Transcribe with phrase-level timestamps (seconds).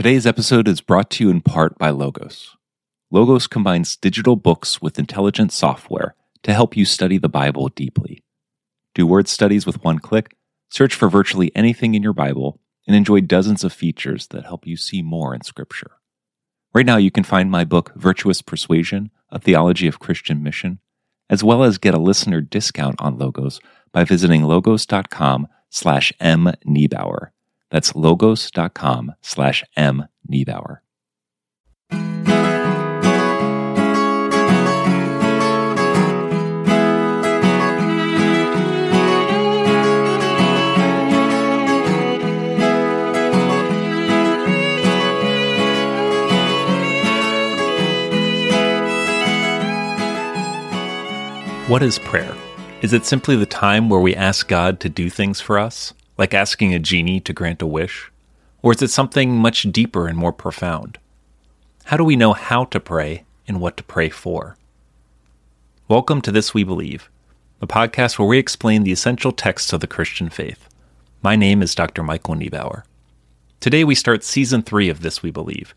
[0.00, 2.56] Today's episode is brought to you in part by Logos.
[3.10, 8.24] Logos combines digital books with intelligent software to help you study the Bible deeply.
[8.94, 10.38] Do word studies with one click,
[10.70, 14.78] search for virtually anything in your Bible, and enjoy dozens of features that help you
[14.78, 15.90] see more in Scripture.
[16.72, 20.78] Right now, you can find my book, Virtuous Persuasion A Theology of Christian Mission,
[21.28, 23.60] as well as get a listener discount on Logos
[23.92, 27.32] by visiting logos.com slash mniebauer.
[27.70, 30.78] That's logos.com slash mniebauer.
[51.70, 52.34] What is prayer?
[52.82, 56.34] Is it simply the time where we ask God to do things for us, like
[56.34, 58.12] asking a genie to grant a wish?
[58.60, 60.98] Or is it something much deeper and more profound?
[61.84, 64.58] How do we know how to pray and what to pray for?
[65.88, 67.08] Welcome to This We Believe,
[67.62, 70.68] a podcast where we explain the essential texts of the Christian faith.
[71.22, 72.02] My name is Dr.
[72.02, 72.84] Michael Niebauer.
[73.58, 75.74] Today we start season three of This We Believe,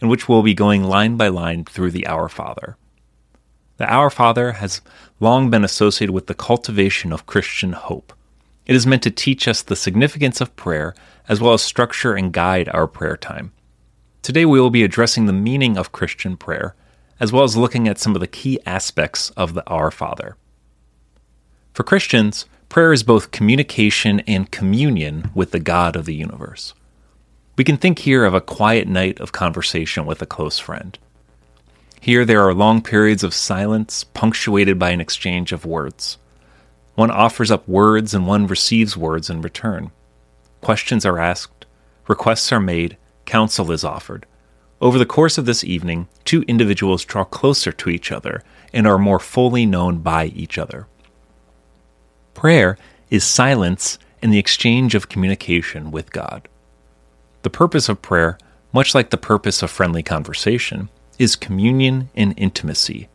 [0.00, 2.78] in which we'll be going line by line through the Our Father.
[3.76, 4.80] The Our Father has
[5.20, 8.14] long been associated with the cultivation of Christian hope.
[8.66, 10.94] It is meant to teach us the significance of prayer
[11.28, 13.52] as well as structure and guide our prayer time.
[14.22, 16.74] Today we will be addressing the meaning of Christian prayer
[17.18, 20.36] as well as looking at some of the key aspects of the Our Father.
[21.72, 26.74] For Christians, prayer is both communication and communion with the God of the universe.
[27.56, 30.98] We can think here of a quiet night of conversation with a close friend.
[32.00, 36.18] Here there are long periods of silence punctuated by an exchange of words.
[36.94, 39.90] One offers up words and one receives words in return.
[40.60, 41.66] Questions are asked,
[42.06, 44.26] requests are made, counsel is offered.
[44.80, 48.98] Over the course of this evening, two individuals draw closer to each other and are
[48.98, 50.86] more fully known by each other.
[52.34, 52.76] Prayer
[53.10, 56.48] is silence and the exchange of communication with God.
[57.42, 58.38] The purpose of prayer,
[58.72, 60.88] much like the purpose of friendly conversation,
[61.18, 63.08] is communion and intimacy.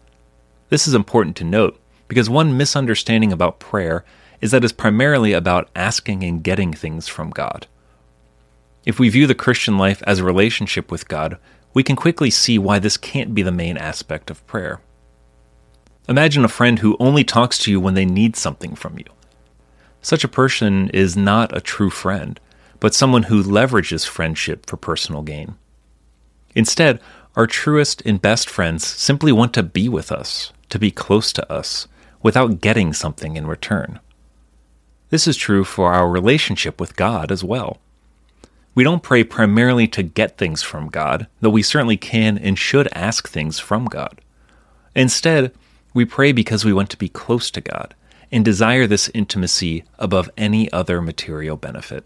[0.70, 4.06] This is important to note because one misunderstanding about prayer
[4.42, 7.68] is that it's primarily about asking and getting things from God.
[8.86, 11.38] If we view the Christian life as a relationship with God,
[11.74, 14.80] we can quickly see why this can't be the main aspect of prayer.
[16.08, 19.06] Imagine a friend who only talks to you when they need something from you.
[20.02, 22.40] Such a person is not a true friend,
[22.80, 25.56] but someone who leverages friendship for personal gain.
[26.56, 27.02] Instead,
[27.36, 31.52] our truest and best friends simply want to be with us, to be close to
[31.52, 31.88] us,
[32.22, 34.00] without getting something in return.
[35.10, 37.78] This is true for our relationship with God as well.
[38.76, 42.88] We don't pray primarily to get things from God, though we certainly can and should
[42.94, 44.22] ask things from God.
[44.96, 45.52] Instead,
[45.94, 47.96] we pray because we want to be close to God
[48.32, 52.06] and desire this intimacy above any other material benefit.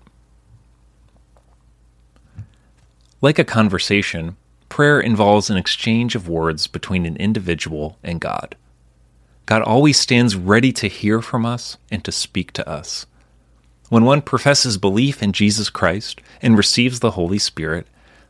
[3.22, 4.38] Like a conversation,
[4.72, 8.56] Prayer involves an exchange of words between an individual and God.
[9.46, 13.06] God always stands ready to hear from us and to speak to us.
[13.90, 17.88] When one professes belief in Jesus Christ and receives the Holy Spirit,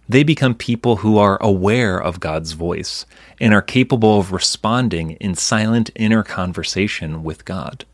[0.10, 3.06] they become people who are aware of God's voice
[3.40, 7.86] and are capable of responding in silent inner conversation with God.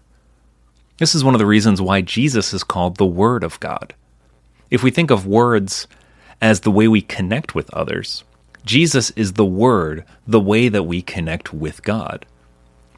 [0.98, 3.94] This is one of the reasons why Jesus is called the Word of God.
[4.72, 5.88] If we think of words
[6.42, 8.24] as the way we connect with others,
[8.66, 12.26] Jesus is the Word, the way that we connect with God.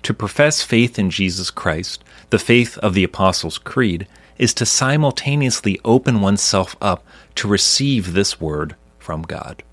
[0.04, 5.80] To profess faith in Jesus Christ, the faith of the Apostles' Creed, is to simultaneously
[5.84, 7.06] open oneself up
[7.36, 9.64] to receive this Word from God.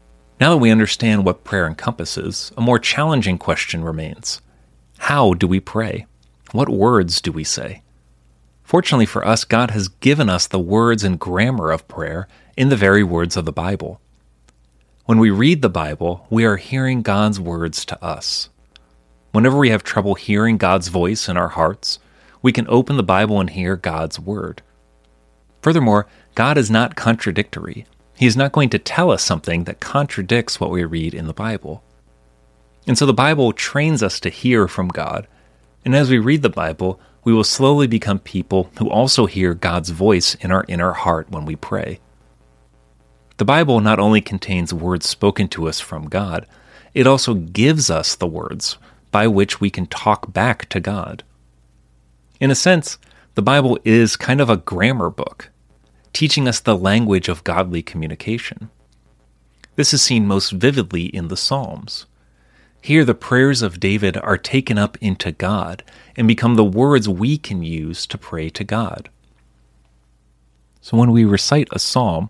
[0.40, 4.42] Now that we understand what prayer encompasses, a more challenging question remains
[4.98, 6.06] How do we pray?
[6.52, 7.82] What words do we say?
[8.62, 12.26] Fortunately for us, God has given us the words and grammar of prayer
[12.56, 14.00] in the very words of the Bible.
[15.04, 18.48] When we read the Bible, we are hearing God's words to us.
[19.36, 21.98] Whenever we have trouble hearing God's voice in our hearts,
[22.40, 24.62] we can open the Bible and hear God's word.
[25.60, 27.84] Furthermore, God is not contradictory.
[28.16, 31.34] He is not going to tell us something that contradicts what we read in the
[31.34, 31.84] Bible.
[32.86, 35.28] And so the Bible trains us to hear from God.
[35.84, 39.90] And as we read the Bible, we will slowly become people who also hear God's
[39.90, 42.00] voice in our inner heart when we pray.
[43.36, 46.46] The Bible not only contains words spoken to us from God,
[46.94, 48.78] it also gives us the words
[49.16, 51.24] by which we can talk back to God.
[52.38, 52.98] In a sense,
[53.34, 55.48] the Bible is kind of a grammar book,
[56.12, 58.68] teaching us the language of godly communication.
[59.76, 62.04] This is seen most vividly in the Psalms.
[62.82, 65.82] Here, the prayers of David are taken up into God
[66.14, 69.08] and become the words we can use to pray to God.
[70.82, 72.28] So, when we recite a psalm,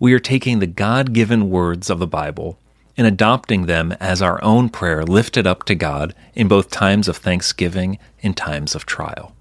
[0.00, 2.58] we are taking the God given words of the Bible
[2.96, 7.16] and adopting them as our own prayer lifted up to God in both times of
[7.16, 9.34] thanksgiving and times of trial.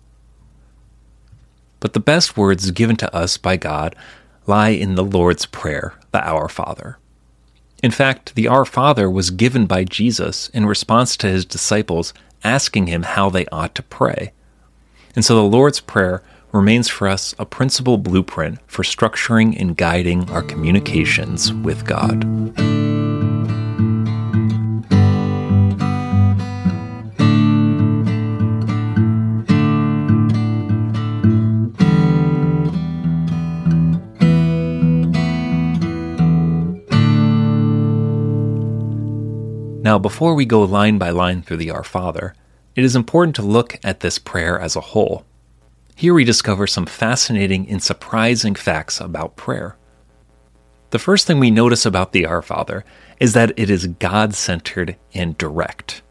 [1.79, 3.95] But the best words given to us by God
[4.47, 6.97] lie in the Lord's Prayer, the Our Father.
[7.81, 12.13] In fact, the Our Father was given by Jesus in response to his disciples
[12.43, 14.31] asking him how they ought to pray.
[15.15, 16.23] And so the Lord's Prayer
[16.53, 22.82] remains for us a principal blueprint for structuring and guiding our communications with God.
[39.93, 42.33] Now, before we go line by line through the Our Father,
[42.75, 45.23] it is important to look at this prayer as a whole.
[45.95, 49.77] Here we discover some fascinating and surprising facts about prayer.
[50.89, 52.83] The first thing we notice about the Our Father
[53.19, 56.01] is that it is God centered and direct.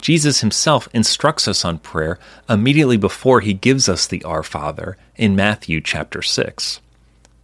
[0.00, 5.36] Jesus himself instructs us on prayer immediately before he gives us the Our Father in
[5.36, 6.80] Matthew chapter 6.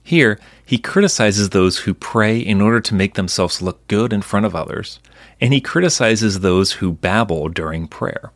[0.07, 4.47] Here, he criticizes those who pray in order to make themselves look good in front
[4.47, 5.01] of others
[5.41, 8.33] and he criticizes those who babble during prayer.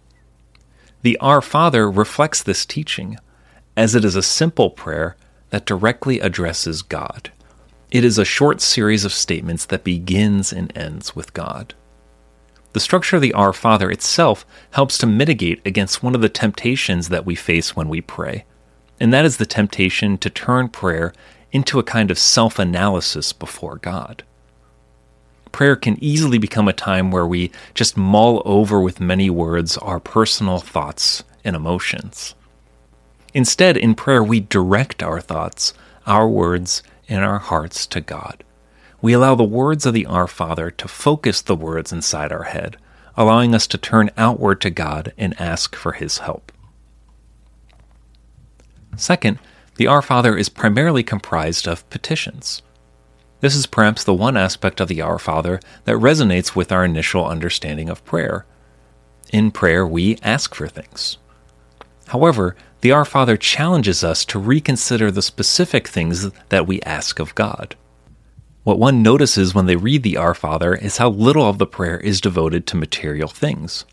[1.02, 3.16] The Our Father reflects this teaching,
[3.76, 5.16] as it is a simple prayer
[5.50, 7.30] that directly addresses God.
[7.90, 11.74] It is a short series of statements that begins and ends with God.
[12.72, 17.08] The structure of the Our Father itself helps to mitigate against one of the temptations
[17.08, 18.44] that we face when we pray,
[19.00, 21.12] and that is the temptation to turn prayer
[21.52, 24.22] into a kind of self analysis before God
[25.52, 30.00] prayer can easily become a time where we just mull over with many words our
[30.00, 32.34] personal thoughts and emotions.
[33.34, 35.72] Instead, in prayer, we direct our thoughts,
[36.06, 38.42] our words, and our hearts to God.
[39.00, 42.76] We allow the words of the Our Father to focus the words inside our head,
[43.16, 46.52] allowing us to turn outward to God and ask for His help.
[48.96, 49.38] Second,
[49.80, 52.60] the Our Father is primarily comprised of petitions.
[53.40, 57.24] This is perhaps the one aspect of the Our Father that resonates with our initial
[57.24, 58.44] understanding of prayer.
[59.32, 61.16] In prayer, we ask for things.
[62.08, 67.34] However, the Our Father challenges us to reconsider the specific things that we ask of
[67.34, 67.74] God.
[68.64, 71.96] What one notices when they read the Our Father is how little of the prayer
[71.96, 73.86] is devoted to material things.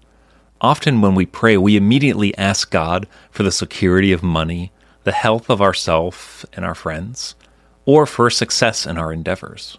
[0.59, 4.73] Often, when we pray, we immediately ask God for the security of money,
[5.07, 7.33] the health of ourself and our friends,
[7.85, 9.77] or for success in our endeavors.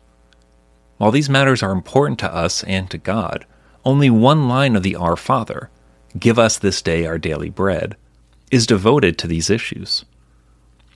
[0.96, 3.44] While these matters are important to us and to God,
[3.84, 5.70] only one line of the Our Father,
[6.19, 7.96] Give us this day our daily bread,
[8.50, 10.04] is devoted to these issues.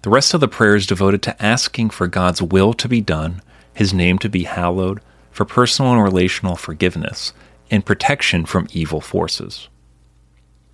[0.00, 3.42] The rest of the prayer is devoted to asking for God's will to be done,
[3.74, 5.00] His name to be hallowed,
[5.30, 7.32] for personal and relational forgiveness,
[7.70, 9.68] and protection from evil forces.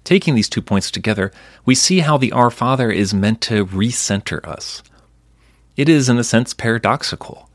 [0.08, 1.30] Taking these two points together,
[1.66, 4.82] we see how the Our Father is meant to recenter us,
[5.76, 7.50] it is, in a sense, paradoxical.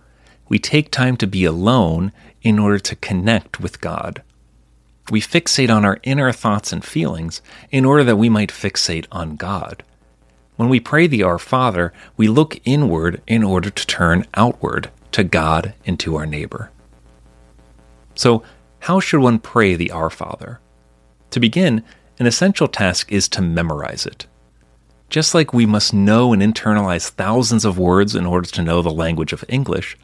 [0.49, 2.11] We take time to be alone
[2.43, 4.21] in order to connect with God.
[5.09, 7.41] We fixate on our inner thoughts and feelings
[7.71, 9.81] in order that we might fixate on God.
[10.55, 15.23] When we pray the Our Father, we look inward in order to turn outward to
[15.23, 16.69] God and to our neighbor.
[18.13, 18.43] So,
[18.81, 20.59] how should one pray the Our Father?
[21.31, 21.83] To begin,
[22.19, 24.27] an essential task is to memorize it.
[25.09, 28.91] Just like we must know and internalize thousands of words in order to know the
[28.91, 29.97] language of English,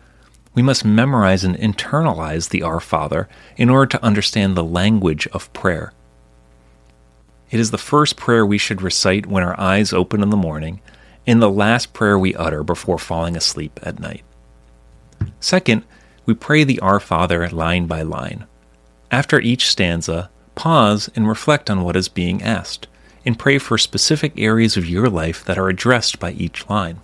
[0.54, 5.52] we must memorize and internalize the Our Father in order to understand the language of
[5.54, 5.94] prayer.
[7.52, 10.82] It is the first prayer we should recite when our eyes open in the morning,
[11.26, 14.24] and the last prayer we utter before falling asleep at night.
[15.40, 15.84] Second,
[16.26, 18.46] we pray the Our Father line by line.
[19.12, 22.86] After each stanza, pause and reflect on what is being asked
[23.26, 27.00] and pray for specific areas of your life that are addressed by each line.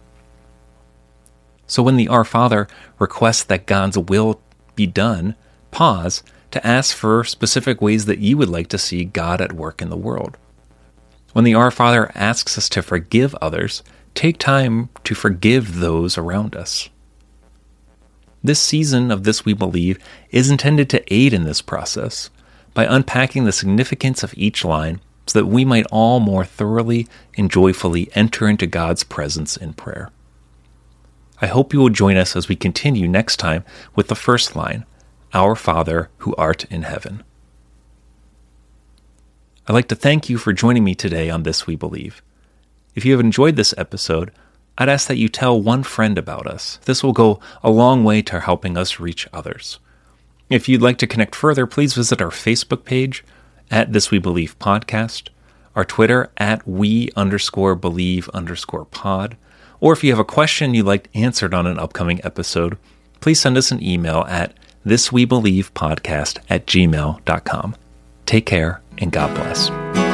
[1.65, 2.67] So when the Our Father
[2.99, 4.41] requests that God's will
[4.75, 5.35] be done,
[5.71, 6.21] pause
[6.51, 9.89] to ask for specific ways that you would like to see God at work in
[9.89, 10.35] the world.
[11.31, 13.83] When the Our Father asks us to forgive others,
[14.15, 16.89] take time to forgive those around us.
[18.43, 19.97] This season of This We Believe
[20.29, 22.29] is intended to aid in this process
[22.75, 27.49] by unpacking the significance of each line so that we might all more thoroughly and
[27.49, 30.11] joyfully enter into God's presence in prayer.
[31.41, 33.65] I hope you will join us as we continue next time
[33.95, 34.85] with the first line
[35.33, 37.23] Our Father who art in heaven.
[39.67, 42.21] I'd like to thank you for joining me today on This We Believe.
[42.93, 44.31] If you have enjoyed this episode,
[44.77, 46.77] I'd ask that you tell one friend about us.
[46.85, 49.79] This will go a long way to helping us reach others.
[50.49, 53.23] If you'd like to connect further, please visit our Facebook page
[53.71, 55.29] at This We Believe Podcast,
[55.75, 59.37] our Twitter at we underscore believe underscore pod,
[59.79, 62.77] or if you have a question you'd like answered on an upcoming episode,
[63.21, 64.53] please send us an email at
[64.85, 67.75] thiswebelievepodcast at gmail.com.
[68.27, 70.04] Take care and God bless.